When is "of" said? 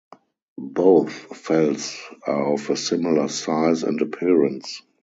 2.55-2.71